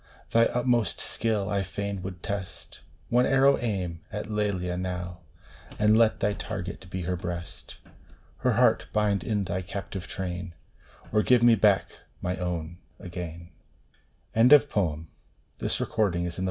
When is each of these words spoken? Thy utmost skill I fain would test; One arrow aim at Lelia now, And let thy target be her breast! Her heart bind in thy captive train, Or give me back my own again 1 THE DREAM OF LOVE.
Thy 0.31 0.45
utmost 0.45 0.99
skill 0.99 1.47
I 1.47 1.61
fain 1.61 2.01
would 2.01 2.23
test; 2.23 2.81
One 3.09 3.27
arrow 3.27 3.59
aim 3.59 4.01
at 4.11 4.31
Lelia 4.31 4.75
now, 4.75 5.19
And 5.77 5.95
let 5.95 6.19
thy 6.21 6.33
target 6.33 6.89
be 6.89 7.03
her 7.03 7.15
breast! 7.15 7.77
Her 8.37 8.53
heart 8.53 8.87
bind 8.93 9.23
in 9.23 9.43
thy 9.43 9.61
captive 9.61 10.07
train, 10.07 10.55
Or 11.11 11.21
give 11.21 11.43
me 11.43 11.53
back 11.53 11.99
my 12.19 12.35
own 12.37 12.79
again 12.99 13.51
1 14.33 14.47
THE 14.47 14.57
DREAM 14.57 15.05
OF 15.05 15.85
LOVE. 15.85 16.39